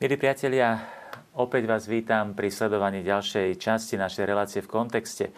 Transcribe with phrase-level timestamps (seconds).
[0.00, 0.80] Milí priatelia,
[1.36, 5.28] opäť vás vítam pri sledovaní ďalšej časti našej relácie v kontexte.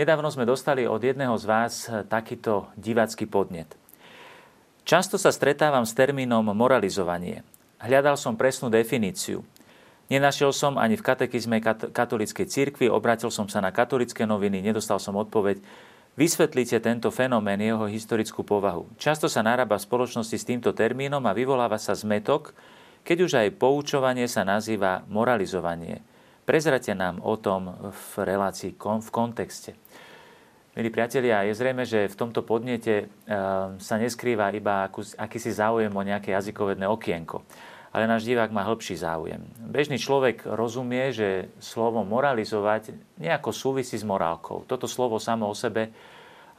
[0.00, 3.76] Nedávno sme dostali od jedného z vás takýto divácky podnet.
[4.88, 7.44] Často sa stretávam s termínom moralizovanie.
[7.76, 9.44] Hľadal som presnú definíciu.
[10.08, 11.60] Nenašiel som ani v katekizme
[11.92, 15.60] katolíckej cirkvi, obratil som sa na katolické noviny, nedostal som odpoveď.
[16.16, 18.88] Vysvetlite tento fenomén, jeho historickú povahu.
[18.96, 22.56] Často sa narába v spoločnosti s týmto termínom a vyvoláva sa zmetok,
[23.06, 26.02] keď už aj poučovanie sa nazýva moralizovanie.
[26.42, 29.78] Prezrate nám o tom v relácii, v kontexte.
[30.74, 33.08] Milí priatelia, je zrejme, že v tomto podnete
[33.78, 37.46] sa neskrýva iba akýsi záujem o nejaké jazykovedné okienko
[37.96, 39.40] ale náš divák má hĺbší záujem.
[39.56, 44.68] Bežný človek rozumie, že slovo moralizovať nejako súvisí s morálkou.
[44.68, 45.88] Toto slovo samo o sebe,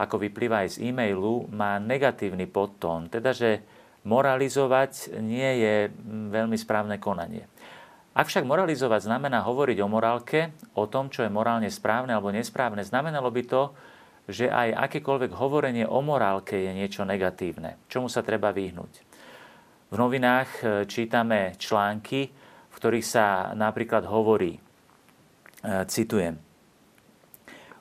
[0.02, 3.62] ako vyplýva aj z e-mailu, má negatívny podtón, teda že
[4.08, 5.76] moralizovať nie je
[6.32, 7.44] veľmi správne konanie.
[8.18, 13.30] Ak moralizovať znamená hovoriť o morálke, o tom, čo je morálne správne alebo nesprávne, znamenalo
[13.30, 13.64] by to,
[14.26, 18.94] že aj akékoľvek hovorenie o morálke je niečo negatívne, čomu sa treba vyhnúť.
[19.88, 22.28] V novinách e, čítame články,
[22.68, 24.62] v ktorých sa napríklad hovorí, e,
[25.88, 26.36] citujem,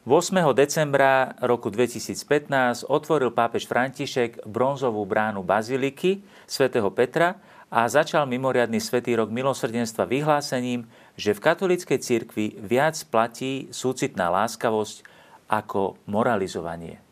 [0.07, 0.55] 8.
[0.55, 7.35] decembra roku 2015 otvoril pápež František bronzovú bránu Baziliky svätého Petra
[7.67, 10.87] a začal mimoriadný svätý rok milosrdenstva vyhlásením,
[11.19, 15.03] že v katolíckej cirkvi viac platí súcitná láskavosť
[15.51, 17.03] ako moralizovanie.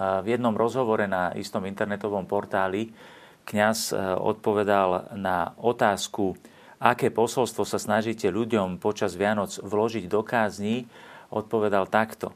[0.00, 2.96] V jednom rozhovore na istom internetovom portáli
[3.44, 6.32] kňaz e, odpovedal na otázku,
[6.80, 10.88] aké posolstvo sa snažíte ľuďom počas Vianoc vložiť do kázni,
[11.34, 12.30] odpovedal takto.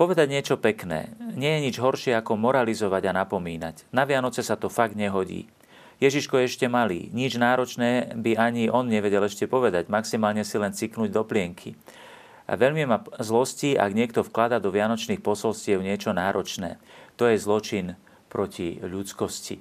[0.00, 1.12] Povedať niečo pekné.
[1.36, 3.84] Nie je nič horšie ako moralizovať a napomínať.
[3.92, 5.50] Na Vianoce sa to fakt nehodí.
[5.98, 7.10] Ježiško je ešte malý.
[7.10, 9.90] Nič náročné by ani on nevedel ešte povedať.
[9.90, 11.74] Maximálne si len ciknúť do plienky.
[12.46, 16.78] A veľmi ma zlosti, ak niekto vklada do vianočných posolstiev niečo náročné.
[17.18, 17.98] To je zločin
[18.30, 19.58] proti ľudskosti.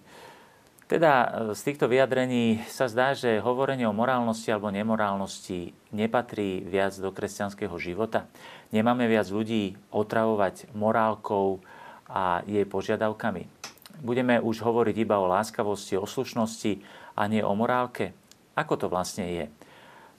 [0.88, 6.96] Teda e, z týchto vyjadrení sa zdá, že hovorenie o morálnosti alebo nemorálnosti nepatrí viac
[6.96, 8.32] do kresťanského života.
[8.72, 11.60] Nemáme viac ľudí otravovať morálkou
[12.08, 13.52] a jej požiadavkami.
[14.00, 16.80] Budeme už hovoriť iba o láskavosti, o slušnosti
[17.20, 18.16] a nie o morálke.
[18.56, 19.46] Ako to vlastne je?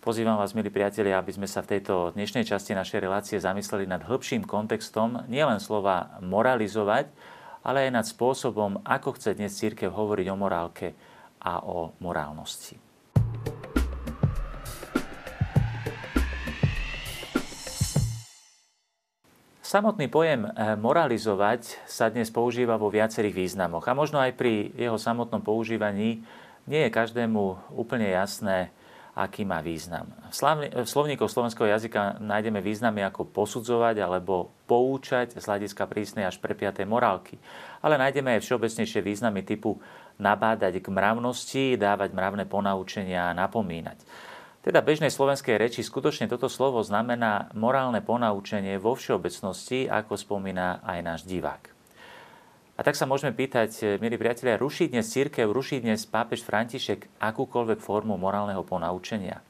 [0.04, 4.04] Pozývam vás, milí priatelia, aby sme sa v tejto dnešnej časti našej relácie zamysleli nad
[4.04, 7.08] hĺbším kontextom nielen slova moralizovať,
[7.62, 10.94] ale aj nad spôsobom, ako chce dnes církev hovoriť o morálke
[11.42, 12.88] a o morálnosti.
[19.68, 24.96] Samotný pojem eh, moralizovať sa dnes používa vo viacerých významoch a možno aj pri jeho
[24.96, 26.24] samotnom používaní
[26.64, 28.72] nie je každému úplne jasné,
[29.18, 30.06] aký má význam.
[30.30, 36.86] V slovníkoch slovenského jazyka nájdeme významy ako posudzovať alebo poučať z hľadiska prísnej až prepiatej
[36.86, 37.34] morálky.
[37.82, 39.82] Ale nájdeme aj všeobecnejšie významy typu
[40.22, 43.98] nabádať k mravnosti, dávať mravné ponaučenia a napomínať.
[44.62, 50.98] Teda bežnej slovenskej reči skutočne toto slovo znamená morálne ponaučenie vo všeobecnosti, ako spomína aj
[51.02, 51.77] náš divák.
[52.78, 57.10] A tak sa môžeme pýtať, e, milí priatelia, ruší dnes církev, ruší dnes pápež František
[57.18, 59.42] akúkoľvek formu morálneho ponaučenia?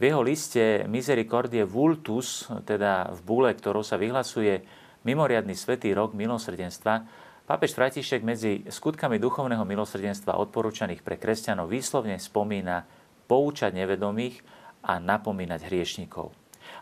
[0.00, 4.64] V jeho liste Misericordie Vultus, teda v búle, ktorou sa vyhlasuje
[5.04, 7.04] mimoriadný svetý rok milosrdenstva,
[7.44, 12.88] pápež František medzi skutkami duchovného milosrdenstva odporúčaných pre kresťanov výslovne spomína
[13.28, 14.40] poučať nevedomých
[14.88, 16.32] a napomínať hriešnikov.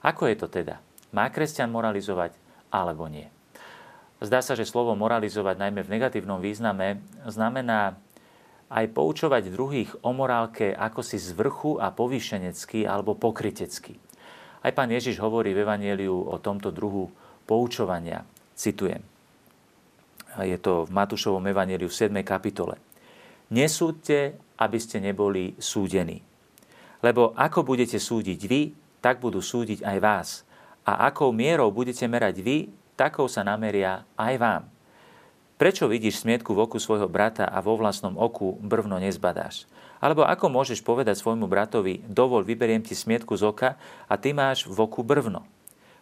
[0.07, 0.79] Ako je to teda?
[1.11, 2.39] Má kresťan moralizovať
[2.71, 3.27] alebo nie?
[4.17, 8.01] Zdá sa, že slovo moralizovať najmä v negatívnom význame znamená
[8.73, 14.01] aj poučovať druhých o morálke ako si z vrchu a povýšenecky alebo pokrytecky.
[14.65, 17.13] Aj pán Ježiš hovorí v Evangeliu o tomto druhu
[17.47, 18.27] poučovania.
[18.57, 19.05] Citujem.
[20.43, 22.11] Je to v Matúšovom Evangeliu v 7.
[22.27, 22.81] kapitole.
[23.53, 26.25] Nesúďte, aby ste neboli súdení.
[27.05, 30.29] Lebo ako budete súdiť vy, tak budú súdiť aj vás.
[30.83, 32.67] A akou mierou budete merať vy,
[32.97, 34.63] takou sa nameria aj vám.
[35.57, 39.65] Prečo vidíš smietku v oku svojho brata a vo vlastnom oku brvno nezbadáš?
[40.05, 43.71] Alebo ako môžeš povedať svojmu bratovi, dovol, vyberiem ti smietku z oka
[44.05, 45.49] a ty máš v oku brvno?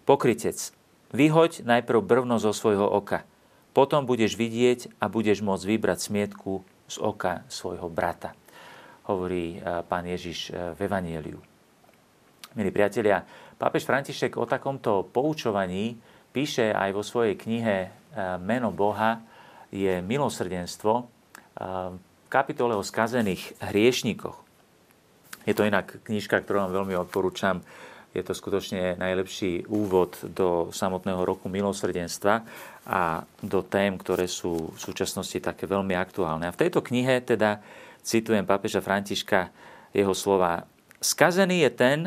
[0.03, 0.75] Pokrytec,
[1.15, 3.23] vyhoď najprv brvno zo svojho oka.
[3.71, 8.35] Potom budeš vidieť a budeš môcť vybrať smietku z oka svojho brata.
[9.07, 11.39] Hovorí e, pán Ježiš e, v Evanieliu.
[12.55, 13.23] Milí priatelia,
[13.59, 15.99] pápež František o takomto poučovaní
[16.35, 17.89] píše aj vo svojej knihe e,
[18.43, 19.23] Meno Boha
[19.71, 21.05] je milosrdenstvo e,
[21.95, 24.35] v kapitole o skazených hriešnikoch.
[25.47, 27.63] Je to inak knižka, ktorú vám veľmi odporúčam.
[28.11, 32.43] Je to skutočne najlepší úvod do samotného roku milosrdenstva
[32.87, 36.51] a do tém, ktoré sú v súčasnosti také veľmi aktuálne.
[36.51, 37.63] A v tejto knihe teda
[38.03, 39.51] citujem pápeža Františka
[39.91, 40.67] jeho slova.
[41.03, 41.99] Skazený je ten,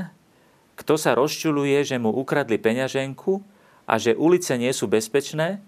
[0.79, 3.56] kto sa rozčuluje, že mu ukradli peňaženku
[3.87, 5.63] a že ulice nie sú bezpečné,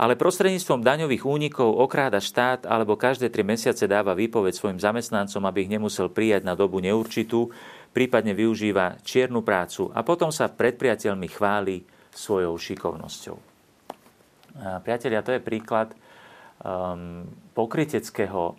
[0.00, 5.68] ale prostredníctvom daňových únikov okráda štát alebo každé tri mesiace dáva výpoveď svojim zamestnancom, aby
[5.68, 7.52] ich nemusel prijať na dobu neurčitú,
[7.92, 13.36] prípadne využíva čiernu prácu a potom sa pred priateľmi chváli svojou šikovnosťou.
[14.82, 15.92] priatelia, to je príklad
[16.64, 18.56] um, pokryteckého,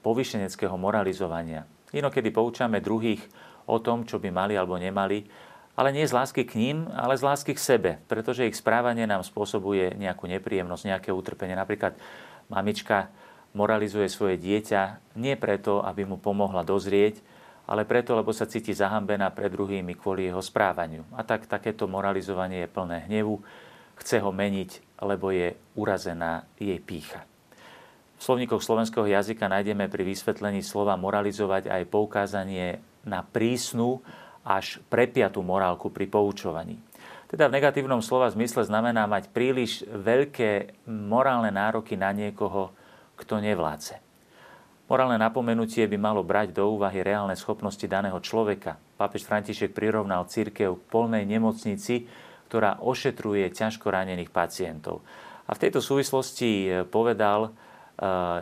[0.00, 1.68] povyšeneckého moralizovania.
[1.92, 3.20] Inokedy poučame druhých
[3.68, 5.22] o tom, čo by mali alebo nemali,
[5.80, 9.24] ale nie z lásky k ním, ale z lásky k sebe, pretože ich správanie nám
[9.24, 11.56] spôsobuje nejakú nepríjemnosť, nejaké utrpenie.
[11.56, 11.96] Napríklad
[12.52, 13.08] mamička
[13.56, 17.24] moralizuje svoje dieťa nie preto, aby mu pomohla dozrieť,
[17.64, 21.00] ale preto, lebo sa cíti zahambená pred druhými kvôli jeho správaniu.
[21.16, 23.40] A tak takéto moralizovanie je plné hnevu,
[23.96, 27.24] chce ho meniť, lebo je urazená jej pícha.
[28.20, 34.04] V slovníkoch slovenského jazyka nájdeme pri vysvetlení slova moralizovať aj poukázanie na prísnu
[34.50, 36.74] až prepiatú morálku pri poučovaní.
[37.30, 42.74] Teda v negatívnom slova zmysle znamená mať príliš veľké morálne nároky na niekoho,
[43.14, 44.02] kto nevládze.
[44.90, 48.74] Morálne napomenutie by malo brať do úvahy reálne schopnosti daného človeka.
[48.98, 52.10] Pápež František prirovnal církev k polnej nemocnici,
[52.50, 55.06] ktorá ošetruje ťažko ranených pacientov.
[55.46, 57.54] A v tejto súvislosti povedal, eh,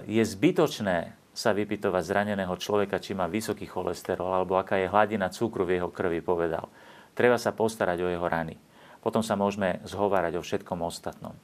[0.09, 5.63] je zbytočné sa vypytovať zraneného človeka, či má vysoký cholesterol alebo aká je hladina cukru
[5.63, 6.67] v jeho krvi, povedal.
[7.15, 8.59] Treba sa postarať o jeho rany.
[8.99, 11.39] Potom sa môžeme zhovárať o všetkom ostatnom.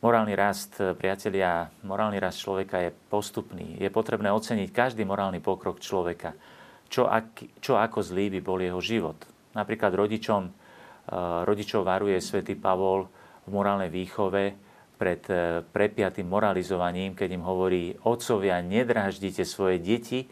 [0.00, 3.76] Morálny rast, priatelia, morálny rast človeka je postupný.
[3.76, 6.32] Je potrebné oceniť každý morálny pokrok človeka.
[6.88, 9.20] Čo, ak, čo ako zlý by bol jeho život.
[9.52, 10.52] Napríklad rodičom, eh,
[11.44, 13.12] rodičov varuje svätý Pavol
[13.44, 14.69] v morálnej výchove,
[15.00, 20.28] pred e, prepiatým moralizovaním, keď im hovorí, otcovia, nedráždite svoje deti,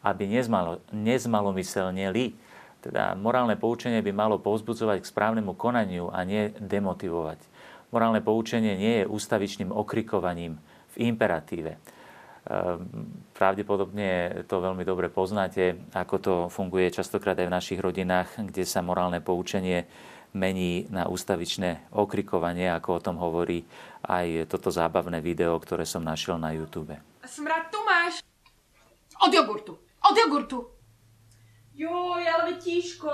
[0.00, 2.32] aby nezmalo, nezmalomyselneli.
[2.80, 7.44] Teda morálne poučenie by malo povzbudzovať k správnemu konaniu a nie demotivovať.
[7.92, 10.56] Morálne poučenie nie je ústavičným okrikovaním
[10.96, 11.76] v imperatíve.
[11.76, 11.78] E,
[13.36, 18.80] pravdepodobne to veľmi dobre poznáte, ako to funguje častokrát aj v našich rodinách, kde sa
[18.80, 19.84] morálne poučenie
[20.34, 23.62] mení na ústavičné okrikovanie, ako o tom hovorí
[24.06, 26.94] aj toto zábavné video, ktoré som našiel na YouTube.
[27.26, 28.22] Smrad tu máš.
[29.22, 29.74] Od jogurtu.
[29.78, 30.58] Od jogurtu.
[31.76, 33.12] Joj, ale tíško,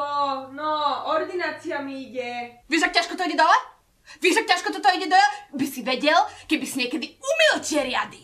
[0.55, 0.71] no,
[1.11, 2.63] ordinácia mi ide.
[2.71, 3.59] Vieš, ak ťažko to ide dole?
[4.23, 5.29] Vieš, ak ťažko toto ide dole?
[5.51, 8.23] By si vedel, keby si niekedy umil tie riady.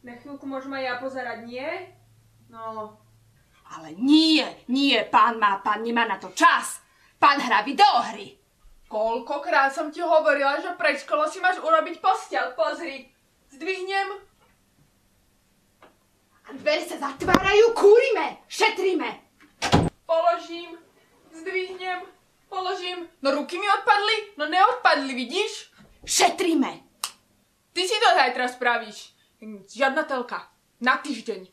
[0.00, 1.68] Na chvíľku môžem aj ja pozerať, nie?
[2.48, 2.96] No.
[3.76, 4.40] Ale nie,
[4.72, 6.80] nie, pán má, pán nemá na to čas.
[7.20, 8.40] Pán hrá videohry.
[8.88, 12.56] Koľkokrát som ti hovorila, že pred školou si máš urobiť postel.
[12.56, 13.12] Pozri,
[13.52, 14.08] zdvihnem.
[16.48, 19.20] A dvere sa zatvárajú, kúrime, šetríme.
[20.08, 20.74] Položím,
[21.30, 22.02] zdvihnem,
[22.48, 23.06] položím.
[23.22, 24.16] No ruky mi odpadli?
[24.40, 25.70] No neodpadli, vidíš?
[26.02, 26.82] Šetríme.
[27.70, 29.14] Ty si to zajtra spravíš.
[29.68, 30.50] Žiadna telka.
[30.80, 31.46] Na týždeň.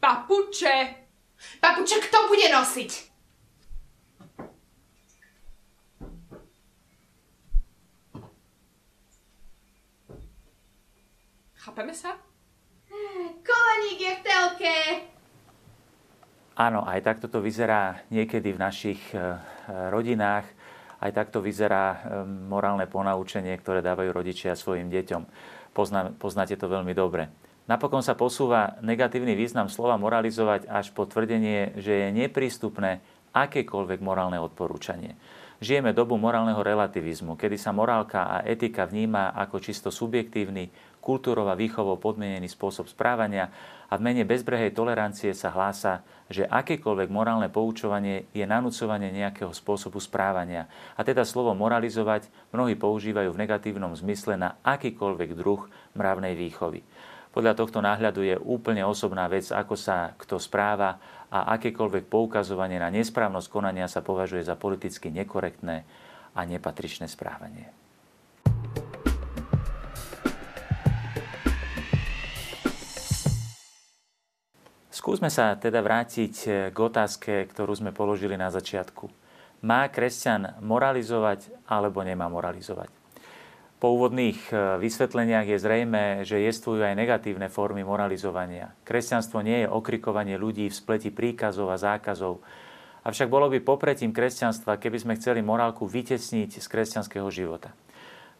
[0.00, 1.07] Papuče.
[1.58, 2.90] Papuče, kto bude nosiť?
[11.58, 12.16] Chápeme sa?
[13.44, 14.74] Koleník je v telke.
[16.58, 19.38] Áno, aj takto to vyzerá niekedy v našich e,
[19.94, 20.42] rodinách.
[20.98, 25.22] Aj takto vyzerá e, morálne ponaučenie, ktoré dávajú rodičia svojim deťom.
[25.70, 27.30] Pozná, poznáte to veľmi dobre.
[27.68, 33.04] Napokon sa posúva negatívny význam slova moralizovať až po tvrdenie, že je neprístupné
[33.36, 35.12] akékoľvek morálne odporúčanie.
[35.60, 40.70] Žijeme dobu morálneho relativizmu, kedy sa morálka a etika vníma ako čisto subjektívny,
[41.02, 43.50] kultúrova výchovou podmienený spôsob správania
[43.88, 49.98] a v mene bezbrehej tolerancie sa hlása, že akékoľvek morálne poučovanie je nanúcovanie nejakého spôsobu
[49.98, 50.68] správania.
[50.94, 55.64] A teda slovo moralizovať mnohí používajú v negatívnom zmysle na akýkoľvek druh
[55.96, 56.84] mravnej výchovy.
[57.28, 60.96] Podľa tohto náhľadu je úplne osobná vec, ako sa kto správa
[61.28, 65.84] a akékoľvek poukazovanie na nesprávnosť konania sa považuje za politicky nekorektné
[66.34, 67.68] a nepatričné správanie.
[74.88, 76.34] Skúsme sa teda vrátiť
[76.74, 79.06] k otázke, ktorú sme položili na začiatku.
[79.62, 82.97] Má kresťan moralizovať alebo nemá moralizovať?
[83.78, 88.74] Po úvodných e, vysvetleniach je zrejme, že jestvujú aj negatívne formy moralizovania.
[88.82, 92.42] Kresťanstvo nie je okrikovanie ľudí v spleti príkazov a zákazov,
[93.06, 97.70] avšak bolo by popretím kresťanstva, keby sme chceli morálku vytesniť z kresťanského života.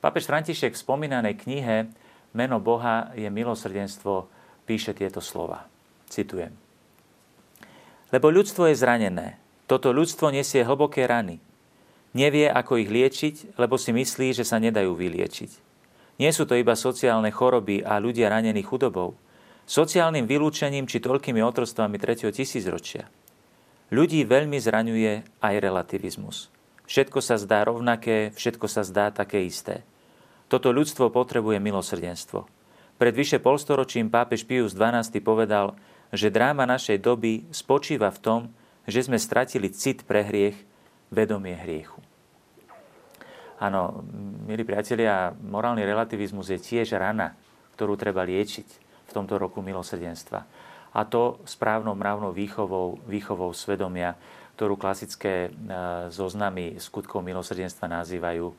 [0.03, 1.91] Pápež František v spomínanej knihe
[2.35, 4.27] Meno Boha je milosrdenstvo
[4.67, 5.65] píše tieto slova.
[6.11, 6.53] Citujem.
[8.11, 9.39] Lebo ľudstvo je zranené.
[9.69, 11.41] Toto ľudstvo nesie hlboké rany.
[12.19, 15.51] Nevie, ako ich liečiť, lebo si myslí, že sa nedajú vyliečiť.
[16.19, 19.15] Nie sú to iba sociálne choroby a ľudia ranení chudobou,
[19.71, 22.35] sociálnym vylúčením či toľkými otrostvami 3.
[22.35, 23.07] tisícročia.
[23.95, 26.51] Ľudí veľmi zraňuje aj relativizmus.
[26.91, 29.87] Všetko sa zdá rovnaké, všetko sa zdá také isté.
[30.51, 32.51] Toto ľudstvo potrebuje milosrdenstvo.
[32.99, 35.79] Pred vyše polstoročím pápež Pius XII povedal,
[36.11, 38.41] že dráma našej doby spočíva v tom,
[38.91, 40.59] že sme stratili cit pre hriech
[41.13, 41.98] vedomie hriechu.
[43.59, 44.07] Áno,
[44.47, 47.35] milí priatelia, morálny relativizmus je tiež rana,
[47.75, 48.69] ktorú treba liečiť
[49.09, 50.41] v tomto roku milosrdenstva.
[50.95, 54.15] A to správnou mravnou výchovou, výchovou svedomia,
[54.55, 55.51] ktorú klasické e,
[56.11, 58.55] zoznamy skutkov milosrdenstva nazývajú e,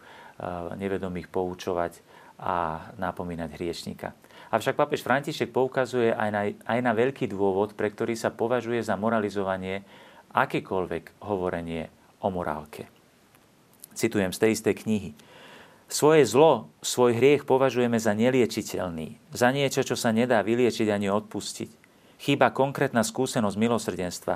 [0.75, 2.03] nevedomých poučovať
[2.39, 4.15] a napomínať hriešnika.
[4.51, 9.00] Avšak papež František poukazuje aj na, aj na veľký dôvod, pre ktorý sa považuje za
[9.00, 9.84] moralizovanie
[10.32, 11.88] akékoľvek hovorenie
[12.24, 12.99] o morálke.
[14.00, 15.12] Citujem z tej istej knihy.
[15.91, 21.68] Svoje zlo, svoj hriech považujeme za neliečiteľný, za niečo, čo sa nedá vyliečiť ani odpustiť.
[22.24, 24.36] Chýba konkrétna skúsenosť milosrdenstva.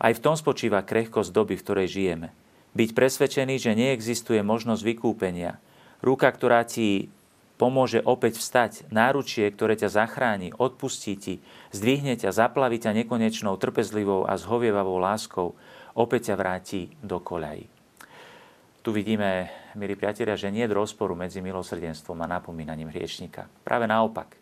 [0.00, 2.28] Aj v tom spočíva krehkosť doby, v ktorej žijeme.
[2.72, 5.60] Byť presvedčený, že neexistuje možnosť vykúpenia.
[6.00, 7.12] Ruka, ktorá ti
[7.60, 11.34] pomôže opäť vstať, náručie, ktoré ťa zachráni, odpustí ti,
[11.70, 15.52] zdvihne ťa, zaplaví ťa nekonečnou, trpezlivou a zhovievavou láskou,
[15.92, 17.71] opäť ťa vráti do koľají.
[18.82, 19.46] Tu vidíme,
[19.78, 23.46] milí priatelia, že nie je rozporu medzi milosrdenstvom a napomínaním hriešnika.
[23.62, 24.34] Práve naopak.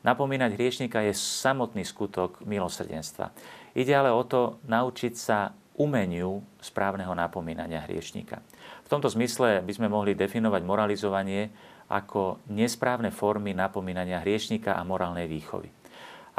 [0.00, 3.36] Napomínať hriešnika je samotný skutok milosrdenstva.
[3.76, 8.40] Ide ale o to naučiť sa umeniu správneho napomínania hriešnika.
[8.84, 11.52] V tomto zmysle by sme mohli definovať moralizovanie
[11.92, 15.68] ako nesprávne formy napomínania hriešnika a morálnej výchovy.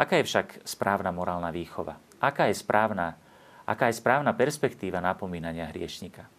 [0.01, 2.01] Aká je však správna morálna výchova?
[2.17, 3.21] Aká je správna
[3.65, 6.34] aká je správna perspektíva napomínania hriešnika.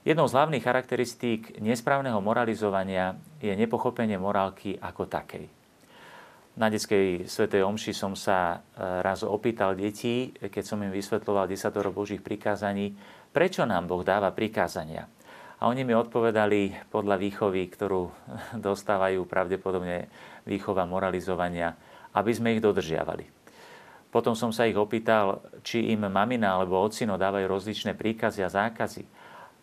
[0.00, 5.44] Jednou z hlavných charakteristík nesprávneho moralizovania je nepochopenie morálky ako takej.
[6.56, 11.92] Na detskej svetej omši som sa e, raz opýtal detí, keď som im vysvetloval desatoro
[11.92, 12.96] Božích prikázaní,
[13.28, 15.04] prečo nám Boh dáva prikázania.
[15.60, 18.08] A oni mi odpovedali podľa výchovy, ktorú
[18.72, 20.08] dostávajú pravdepodobne
[20.48, 21.76] výchova moralizovania,
[22.16, 23.28] aby sme ich dodržiavali.
[24.08, 29.19] Potom som sa ich opýtal, či im mamina alebo ocino dávajú rozličné príkazy a zákazy.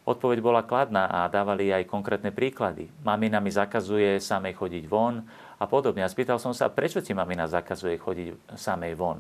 [0.08, 2.88] Odpoveď bola kladná a dávali aj konkrétne príklady.
[3.04, 5.20] Mamina mi zakazuje samej chodiť von
[5.60, 6.00] a podobne.
[6.00, 9.20] A spýtal som sa, prečo ti mamina zakazuje chodiť samej von?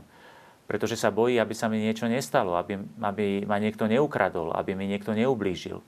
[0.63, 4.87] Pretože sa bojí, aby sa mi niečo nestalo, aby, aby ma niekto neukradol, aby mi
[4.87, 5.83] niekto neublížil.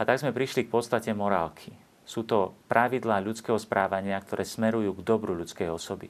[0.00, 1.76] A tak sme prišli k podstate morálky.
[2.08, 6.08] Sú to pravidlá ľudského správania, ktoré smerujú k dobru ľudskej osoby.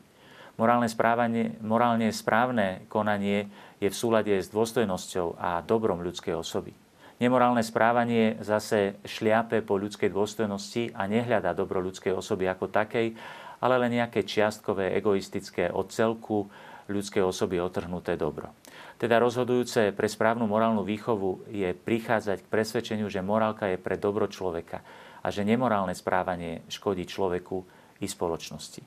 [0.63, 3.51] Morálne, správanie, morálne správne konanie
[3.83, 6.71] je v súlade s dôstojnosťou a dobrom ľudskej osoby.
[7.19, 13.19] Nemorálne správanie zase šliape po ľudskej dôstojnosti a nehľadá dobro ľudskej osoby ako takej,
[13.59, 16.47] ale len nejaké čiastkové, egoistické od celku
[16.87, 18.55] ľudskej osoby otrhnuté dobro.
[19.03, 24.31] Teda rozhodujúce pre správnu morálnu výchovu je prichádzať k presvedčeniu, že morálka je pre dobro
[24.31, 24.83] človeka
[25.23, 27.67] a že nemorálne správanie škodí človeku
[27.99, 28.83] i spoločnosti.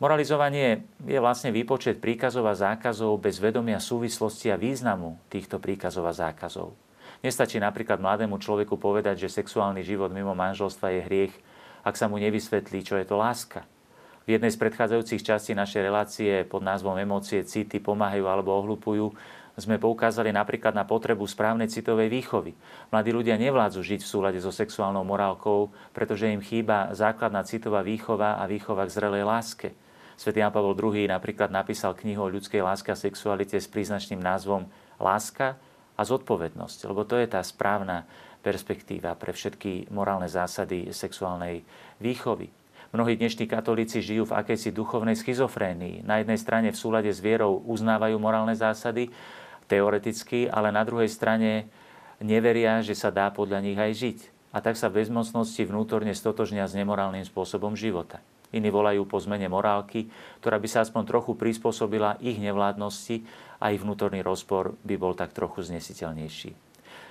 [0.00, 6.16] Moralizovanie je vlastne výpočet príkazov a zákazov bez vedomia súvislosti a významu týchto príkazov a
[6.16, 6.89] zákazov.
[7.20, 11.34] Nestačí napríklad mladému človeku povedať, že sexuálny život mimo manželstva je hriech,
[11.84, 13.68] ak sa mu nevysvetlí, čo je to láska.
[14.24, 19.12] V jednej z predchádzajúcich častí našej relácie pod názvom Emócie, city pomáhajú alebo ohlupujú
[19.60, 22.56] sme poukázali napríklad na potrebu správnej citovej výchovy.
[22.88, 28.40] Mladí ľudia nevládzu žiť v súlade so sexuálnou morálkou, pretože im chýba základná citová výchova
[28.40, 29.76] a výchova k zrelej láske.
[30.16, 34.68] Svetý Jan Pavel II napríklad napísal knihu o ľudskej láske a sexualite s príznačným názvom
[35.00, 35.56] Láska
[36.00, 38.08] a zodpovednosť, lebo to je tá správna
[38.40, 41.60] perspektíva pre všetky morálne zásady sexuálnej
[42.00, 42.48] výchovy.
[42.96, 46.08] Mnohí dnešní katolíci žijú v akejsi duchovnej schizofrénii.
[46.08, 49.12] Na jednej strane v súlade s vierou uznávajú morálne zásady,
[49.68, 51.68] teoreticky, ale na druhej strane
[52.18, 54.18] neveria, že sa dá podľa nich aj žiť.
[54.50, 58.18] A tak sa v bezmocnosti vnútorne stotožnia s nemorálnym spôsobom života.
[58.50, 60.10] Iní volajú po zmene morálky,
[60.42, 63.22] ktorá by sa aspoň trochu prispôsobila ich nevládnosti
[63.60, 66.70] a ich vnútorný rozpor by bol tak trochu znesiteľnejší.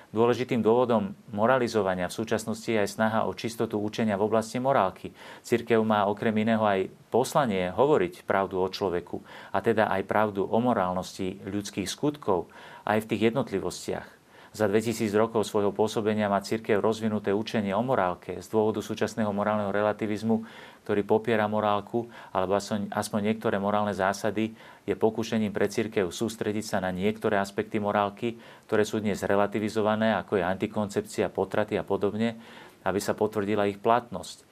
[0.09, 5.13] Dôležitým dôvodom moralizovania v súčasnosti je aj snaha o čistotu učenia v oblasti morálky.
[5.45, 9.21] Cirkev má okrem iného aj poslanie hovoriť pravdu o človeku,
[9.53, 12.49] a teda aj pravdu o morálnosti ľudských skutkov,
[12.89, 14.07] aj v tých jednotlivostiach.
[14.49, 19.69] Za 2000 rokov svojho pôsobenia má církev rozvinuté učenie o morálke z dôvodu súčasného morálneho
[19.69, 20.41] relativizmu,
[20.83, 26.77] ktorý popiera morálku, alebo aspoň, aspoň niektoré morálne zásady, je pokúšením pre církev sústrediť sa
[26.81, 32.39] na niektoré aspekty morálky, ktoré sú dnes relativizované, ako je antikoncepcia, potraty a podobne,
[32.83, 34.49] aby sa potvrdila ich platnosť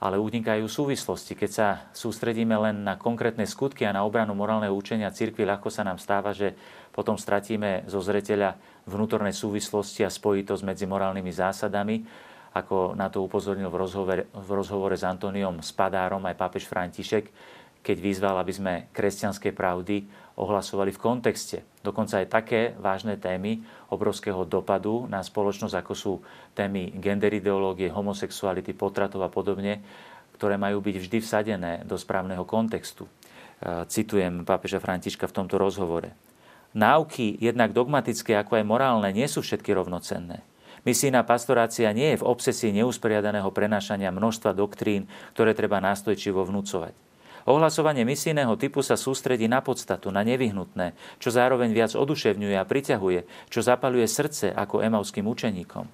[0.00, 1.36] ale unikajú súvislosti.
[1.36, 5.84] Keď sa sústredíme len na konkrétne skutky a na obranu morálneho učenia cirkvi, ľahko sa
[5.84, 6.56] nám stáva, že
[6.88, 8.56] potom stratíme zo zreteľa
[8.88, 11.96] vnútorné súvislosti a spojitosť medzi morálnymi zásadami,
[12.50, 17.30] ako na to upozornil v rozhovore, v rozhovore s Antoniom Spadárom aj pápež František,
[17.80, 20.04] keď vyzval, aby sme kresťanské pravdy
[20.36, 21.64] ohlasovali v kontexte.
[21.80, 26.12] Dokonca aj také vážne témy obrovského dopadu na spoločnosť, ako sú
[26.52, 29.80] témy gender ideológie, homosexuality, potratov a podobne,
[30.36, 33.04] ktoré majú byť vždy vsadené do správneho kontextu.
[33.04, 33.10] E,
[33.88, 36.16] citujem pápeža Františka v tomto rozhovore.
[36.72, 40.40] Náuky, jednak dogmatické ako aj morálne, nie sú všetky rovnocenné.
[40.80, 45.04] Misijná pastorácia nie je v obsesii neusporiadaného prenášania množstva doktrín,
[45.36, 46.96] ktoré treba nástojčivo vnúcovať.
[47.48, 53.48] Ohlasovanie misijného typu sa sústredí na podstatu, na nevyhnutné, čo zároveň viac oduševňuje a priťahuje,
[53.48, 55.88] čo zapaluje srdce ako emavským učeníkom.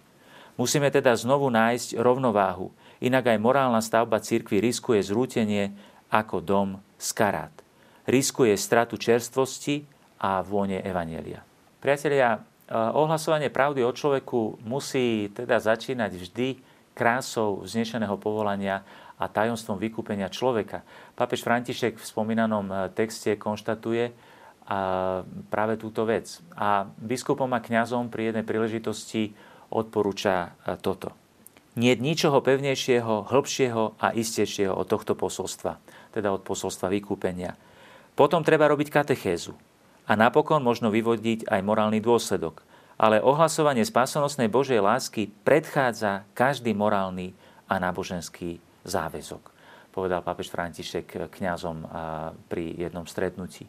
[0.57, 5.71] Musíme teda znovu nájsť rovnováhu, inak aj morálna stavba cirkvi riskuje zrútenie
[6.11, 7.53] ako dom z karát.
[8.09, 9.85] Riskuje stratu čerstvosti
[10.23, 11.45] a vône Evanielia.
[11.83, 12.41] Priatelia,
[12.73, 16.49] ohlasovanie pravdy o človeku musí teda začínať vždy
[16.97, 18.83] krásou vznešeného povolania
[19.17, 20.85] a tajomstvom vykúpenia človeka.
[21.17, 24.15] Pápež František v spomínanom eh, texte konštatuje eh,
[25.53, 26.41] práve túto vec.
[26.57, 29.33] A biskupom a kňazom pri jednej príležitosti
[29.73, 31.13] odporúča eh, toto.
[31.77, 35.77] Nie ničoho pevnejšieho, hĺbšieho a istejšieho od tohto posolstva,
[36.17, 37.53] teda od posolstva vykúpenia.
[38.17, 39.53] Potom treba robiť katechézu.
[40.07, 42.63] A napokon možno vyvodiť aj morálny dôsledok.
[42.97, 47.37] Ale ohlasovanie spásonosnej Božej lásky predchádza každý morálny
[47.69, 48.57] a náboženský
[48.89, 49.53] záväzok,
[49.93, 51.85] povedal pápež František kňazom
[52.49, 53.69] pri jednom stretnutí.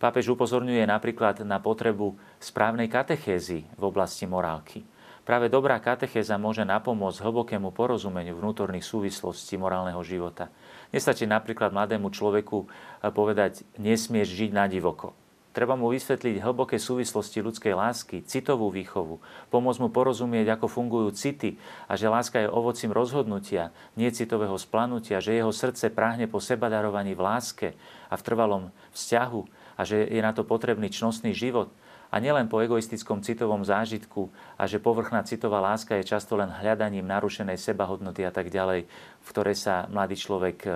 [0.00, 4.80] Pápež upozorňuje napríklad na potrebu správnej katechézy v oblasti morálky.
[5.22, 10.48] Práve dobrá katechéza môže napomôcť hlbokému porozumeniu vnútorných súvislostí morálneho života.
[10.90, 12.66] Nestačí napríklad mladému človeku
[13.12, 15.12] povedať, nesmieš žiť na divoko.
[15.52, 19.20] Treba mu vysvetliť hlboké súvislosti ľudskej lásky, citovú výchovu,
[19.52, 25.20] pomôcť mu porozumieť, ako fungujú city a že láska je ovocím rozhodnutia, nie citového splanutia,
[25.20, 27.68] že jeho srdce práhne po sebadarovaní v láske
[28.08, 28.64] a v trvalom
[28.96, 29.40] vzťahu
[29.76, 31.68] a že je na to potrebný čnostný život.
[32.12, 37.08] A nielen po egoistickom citovom zážitku a že povrchná citová láska je často len hľadaním
[37.08, 38.84] narušenej sebahodnoty a tak ďalej,
[39.20, 40.72] v ktorej sa mladý človek eh,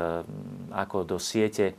[0.73, 1.77] ako do siete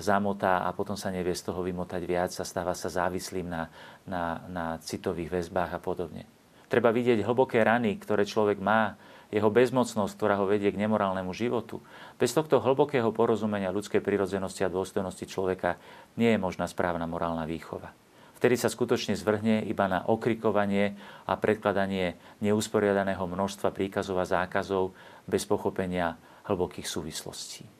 [0.00, 3.68] zamotá a potom sa nevie z toho vymotať viac a stáva sa závislým na,
[4.08, 6.24] na, na citových väzbách a podobne.
[6.68, 8.96] Treba vidieť hlboké rany, ktoré človek má,
[9.28, 11.84] jeho bezmocnosť, ktorá ho vedie k nemorálnemu životu.
[12.16, 15.76] Bez tohto hlbokého porozumenia ľudskej prirodzenosti a dôstojnosti človeka
[16.16, 17.92] nie je možná správna morálna výchova.
[18.40, 20.96] Vtedy sa skutočne zvrhne iba na okrikovanie
[21.28, 24.94] a predkladanie neusporiadaného množstva príkazov a zákazov
[25.28, 27.77] bez pochopenia hlbokých súvislostí.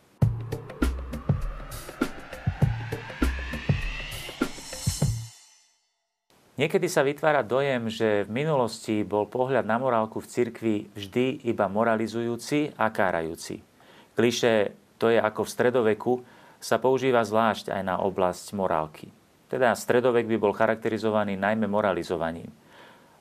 [6.59, 11.71] Niekedy sa vytvára dojem, že v minulosti bol pohľad na morálku v cirkvi vždy iba
[11.71, 13.63] moralizujúci a kárajúci.
[14.19, 16.13] Kliše to je ako v stredoveku
[16.59, 19.07] sa používa zvlášť aj na oblasť morálky.
[19.47, 22.51] Teda stredovek by bol charakterizovaný najmä moralizovaním.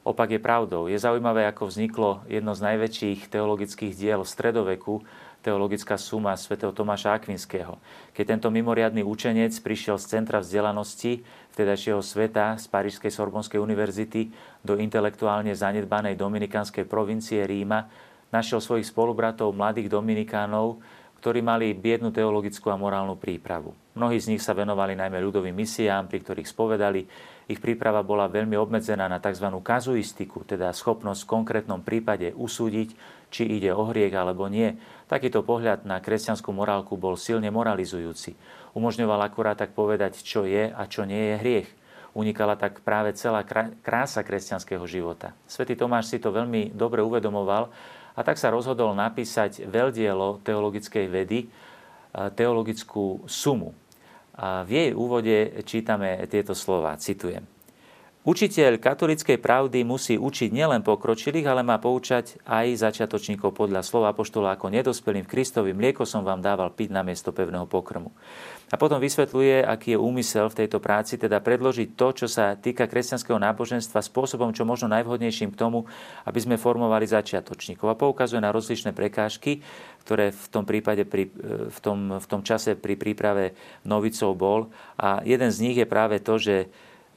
[0.01, 0.89] Opak je pravdou.
[0.89, 5.05] Je zaujímavé, ako vzniklo jedno z najväčších teologických diel v stredoveku,
[5.41, 7.77] teologická suma svätého Tomáša Akvinského.
[8.11, 11.21] Keď tento mimoriadný učenec prišiel z centra vzdelanosti
[11.55, 14.29] vtedajšieho sveta z Parížskej Sorbonskej univerzity
[14.61, 17.89] do intelektuálne zanedbanej dominikanskej provincie Ríma,
[18.29, 20.83] našiel svojich spolubratov mladých dominikánov,
[21.17, 23.73] ktorí mali biednu teologickú a morálnu prípravu.
[23.97, 27.01] Mnohí z nich sa venovali najmä ľudovým misiám, pri ktorých spovedali.
[27.49, 29.49] Ich príprava bola veľmi obmedzená na tzv.
[29.49, 32.93] kazuistiku, teda schopnosť v konkrétnom prípade usúdiť,
[33.33, 34.77] či ide o hriech alebo nie.
[35.07, 38.35] Takýto pohľad na kresťanskú morálku bol silne moralizujúci.
[38.75, 41.69] Umožňoval akurát tak povedať, čo je a čo nie je hriech.
[42.11, 43.47] Unikala tak práve celá
[43.81, 45.31] krása kresťanského života.
[45.47, 47.71] Svetý Tomáš si to veľmi dobre uvedomoval
[48.17, 51.47] a tak sa rozhodol napísať veľdielo teologickej vedy,
[52.11, 53.71] teologickú sumu.
[54.33, 57.45] A v jej úvode čítame tieto slova, citujem.
[58.27, 64.59] Učiteľ katolickej pravdy musí učiť nielen pokročilých, ale má poučať aj začiatočníkov podľa slova apoštola
[64.59, 65.71] ako nedospelým v Kristovi.
[65.71, 68.11] Mlieko som vám dával piť na miesto pevného pokrmu.
[68.67, 72.91] A potom vysvetľuje, aký je úmysel v tejto práci, teda predložiť to, čo sa týka
[72.91, 75.87] kresťanského náboženstva spôsobom, čo možno najvhodnejším k tomu,
[76.27, 77.87] aby sme formovali začiatočníkov.
[77.87, 79.63] A poukazuje na rozličné prekážky,
[80.03, 81.31] ktoré v tom prípade pri,
[81.71, 83.55] v, tom, v tom čase pri príprave
[83.87, 84.59] novicov bol.
[84.99, 86.67] A jeden z nich je práve to, že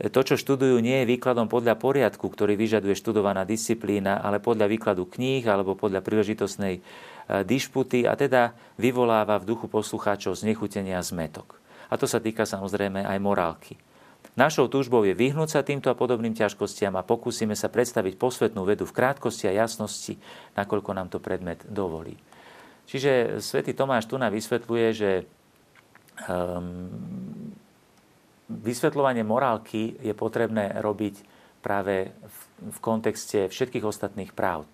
[0.09, 5.05] to, čo študujú, nie je výkladom podľa poriadku, ktorý vyžaduje študovaná disciplína, ale podľa výkladu
[5.05, 6.81] kníh alebo podľa príležitostnej e,
[7.45, 11.61] dišputy a teda vyvoláva v duchu poslucháčov znechutenia zmetok.
[11.93, 13.77] A to sa týka samozrejme aj morálky.
[14.41, 18.89] Našou túžbou je vyhnúť sa týmto a podobným ťažkostiam a pokúsime sa predstaviť posvetnú vedu
[18.89, 20.17] v krátkosti a jasnosti,
[20.57, 22.17] nakoľko nám to predmet dovolí.
[22.89, 25.11] Čiže svätý Tomáš tu nám vysvetľuje, že
[26.25, 26.89] um,
[28.51, 31.23] vysvetľovanie morálky je potrebné robiť
[31.63, 32.39] práve v,
[32.75, 34.67] v kontexte všetkých ostatných pravd.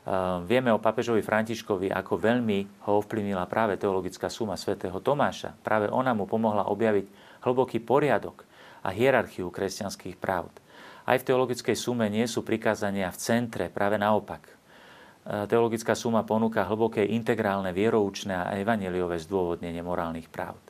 [0.00, 5.52] Uh, vieme o papežovi Františkovi, ako veľmi ho ovplyvnila práve teologická suma svätého Tomáša.
[5.60, 7.06] Práve ona mu pomohla objaviť
[7.44, 8.48] hlboký poriadok
[8.80, 10.56] a hierarchiu kresťanských pravd.
[11.04, 14.48] Aj v teologickej sume nie sú prikázania v centre, práve naopak.
[14.48, 20.69] Uh, teologická suma ponúka hlboké integrálne, vieroučné a evaneliové zdôvodnenie morálnych pravd.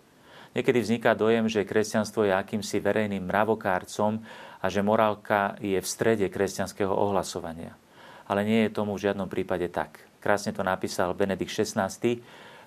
[0.51, 4.19] Niekedy vzniká dojem, že kresťanstvo je akýmsi verejným mravokárcom
[4.59, 7.79] a že morálka je v strede kresťanského ohlasovania.
[8.27, 10.03] Ale nie je tomu v žiadnom prípade tak.
[10.19, 11.91] Krásne to napísal Benedikt XVI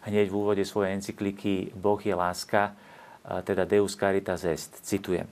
[0.03, 2.75] hneď v úvode svojej encykliky Boh je láska,
[3.23, 4.83] teda Deus Caritas Est.
[4.83, 5.27] Citujem.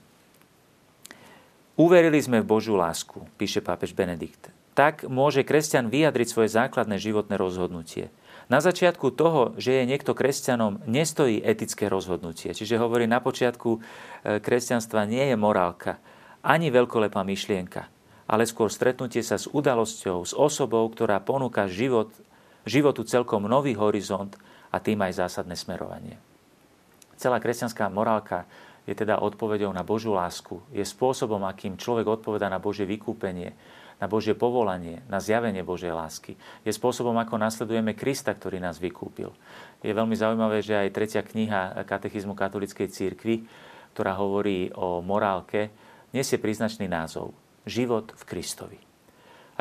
[1.75, 4.51] Uverili sme v Božiu lásku, píše pápež Benedikt.
[4.71, 8.11] Tak môže kresťan vyjadriť svoje základné životné rozhodnutie–
[8.51, 12.51] na začiatku toho, že je niekto kresťanom, nestojí etické rozhodnutie.
[12.51, 13.79] Čiže hovorí, na počiatku e,
[14.43, 16.03] kresťanstva nie je morálka,
[16.43, 17.87] ani veľkolepá myšlienka,
[18.27, 22.11] ale skôr stretnutie sa s udalosťou, s osobou, ktorá ponúka život,
[22.67, 24.35] životu celkom nový horizont
[24.67, 26.19] a tým aj zásadné smerovanie.
[27.15, 28.43] Celá kresťanská morálka
[28.83, 33.55] je teda odpovedou na Božiu lásku, je spôsobom, akým človek odpoveda na Božie vykúpenie,
[34.01, 36.33] na Božie povolanie, na zjavenie Božej lásky.
[36.65, 39.29] Je spôsobom, ako nasledujeme Krista, ktorý nás vykúpil.
[39.85, 43.45] Je veľmi zaujímavé, že aj tretia kniha katechizmu katolíckej církvy,
[43.93, 45.69] ktorá hovorí o morálke,
[46.11, 47.37] nesie príznačný názov
[47.69, 48.79] Život v Kristovi.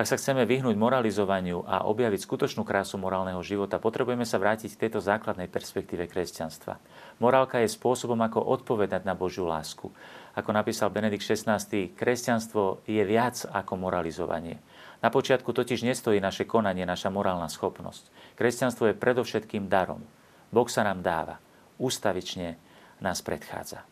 [0.00, 4.88] Ak sa chceme vyhnúť moralizovaniu a objaviť skutočnú krásu morálneho života, potrebujeme sa vrátiť k
[4.88, 6.80] tejto základnej perspektíve kresťanstva.
[7.20, 9.92] Morálka je spôsobom, ako odpovedať na Božiu lásku
[10.36, 11.58] ako napísal Benedikt XVI,
[11.94, 14.62] kresťanstvo je viac ako moralizovanie.
[15.00, 18.36] Na počiatku totiž nestojí naše konanie, naša morálna schopnosť.
[18.36, 20.04] Kresťanstvo je predovšetkým darom.
[20.52, 21.40] Boh sa nám dáva.
[21.80, 22.60] Ústavične
[23.00, 23.82] nás predchádza.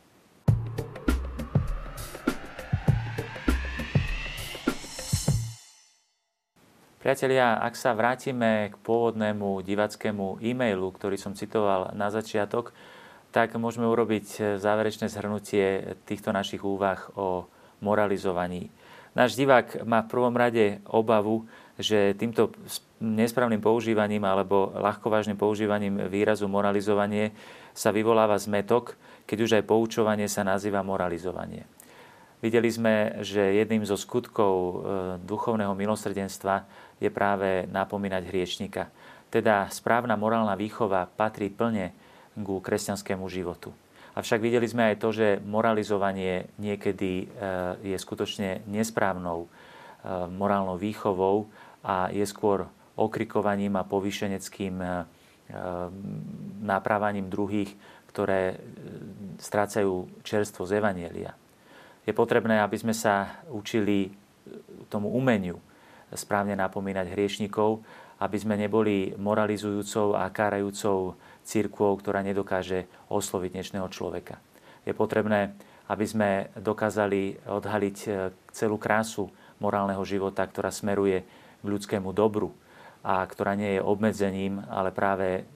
[6.98, 12.76] Priatelia, ak sa vrátime k pôvodnému divackému e-mailu, ktorý som citoval na začiatok,
[13.30, 17.44] tak môžeme urobiť e, záverečné zhrnutie týchto našich úvah o
[17.84, 18.72] moralizovaní.
[19.12, 22.54] Náš divák má v prvom rade obavu, že týmto
[22.98, 27.30] nesprávnym používaním alebo ľahkovážnym používaním výrazu moralizovanie
[27.74, 31.66] sa vyvoláva zmetok, keď už aj poučovanie sa nazýva moralizovanie.
[32.38, 34.74] Videli sme, že jedným zo skutkov e,
[35.26, 36.62] duchovného milosrdenstva
[37.02, 38.90] je práve napomínať hriečnika.
[39.28, 41.90] Teda správna morálna výchova patrí plne
[42.42, 43.74] ku kresťanskému životu.
[44.18, 47.26] Avšak videli sme aj to, že moralizovanie niekedy e,
[47.94, 49.48] je skutočne nesprávnou e,
[50.26, 51.46] morálnou výchovou
[51.86, 52.66] a je skôr
[52.98, 54.88] okrikovaním a povýšeneckým e,
[56.66, 57.72] naprávaním druhých,
[58.10, 58.58] ktoré
[59.38, 61.32] strácajú čerstvo z Evanielia.
[62.02, 64.10] Je potrebné, aby sme sa učili
[64.90, 65.62] tomu umeniu
[66.12, 67.84] správne napomínať hriešnikov,
[68.18, 71.14] aby sme neboli moralizujúcou a kárajúcou
[71.48, 74.36] církvou, ktorá nedokáže osloviť dnešného človeka.
[74.84, 75.56] Je potrebné,
[75.88, 78.08] aby sme dokázali odhaliť e,
[78.52, 81.24] celú krásu morálneho života, ktorá smeruje
[81.64, 82.52] k ľudskému dobru
[83.00, 85.48] a ktorá nie je obmedzením, ale práve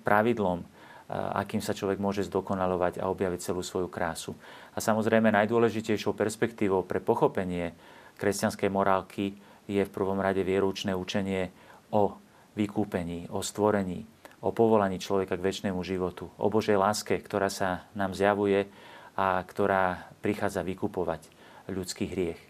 [0.00, 0.66] pravidlom, e,
[1.12, 4.32] akým sa človek môže zdokonalovať a objaviť celú svoju krásu.
[4.72, 7.76] A samozrejme najdôležitejšou perspektívou pre pochopenie
[8.16, 9.36] kresťanskej morálky
[9.68, 11.52] je v prvom rade vieroučné učenie
[11.92, 12.16] o
[12.56, 14.08] vykúpení, o stvorení,
[14.40, 18.68] o povolaní človeka k väčšnému životu, o Božej láske, ktorá sa nám zjavuje
[19.16, 21.24] a ktorá prichádza vykupovať
[21.72, 22.40] ľudský hriech.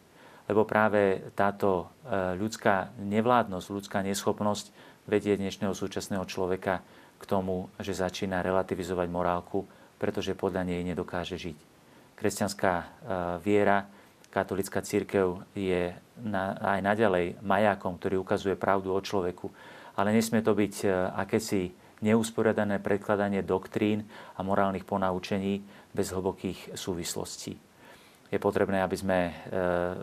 [0.47, 4.71] Lebo práve táto e, ľudská nevládnosť, ľudská neschopnosť
[5.07, 6.83] vedie dnešného súčasného človeka
[7.17, 9.67] k tomu, že začína relativizovať morálku,
[9.99, 11.59] pretože podľa nej nedokáže žiť.
[12.15, 12.87] Kresťanská e,
[13.43, 13.87] viera,
[14.37, 15.97] Katolická církev je
[16.61, 19.49] aj naďalej majákom, ktorý ukazuje pravdu o človeku,
[19.97, 21.73] ale nesmie to byť e, akési
[22.05, 24.05] neusporiadané predkladanie doktrín
[24.37, 25.65] a morálnych ponaučení
[25.97, 27.57] bez hlbokých súvislostí.
[28.29, 29.33] Je potrebné, aby sme e,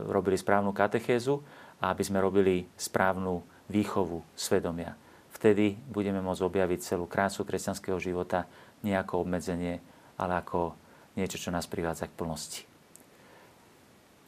[0.09, 1.37] robili správnu katechézu
[1.77, 4.97] a aby sme robili správnu výchovu svedomia.
[5.33, 8.49] Vtedy budeme môcť objaviť celú krásu kresťanského života
[8.83, 9.79] nie ako obmedzenie,
[10.19, 10.75] ale ako
[11.15, 12.72] niečo, čo nás privádza k plnosti.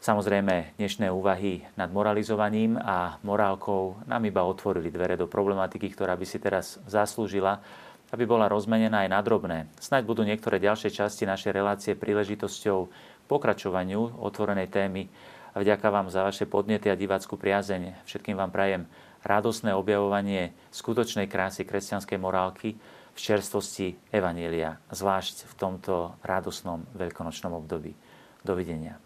[0.05, 6.21] Samozrejme, dnešné úvahy nad moralizovaním a morálkou nám iba otvorili dvere do problematiky, ktorá by
[6.29, 7.57] si teraz zaslúžila,
[8.13, 9.65] aby bola rozmenená aj na drobné.
[9.81, 12.85] Snaď budú niektoré ďalšie časti našej relácie príležitosťou
[13.25, 15.09] pokračovaniu otvorenej témy.
[15.57, 18.05] A vďaka vám za vaše podnety a divácku priazeň.
[18.05, 18.85] Všetkým vám prajem
[19.25, 27.97] radosné objavovanie skutočnej krásy kresťanskej morálky v čerstvosti Evanielia, zvlášť v tomto radosnom veľkonočnom období.
[28.45, 29.01] Dovidenia.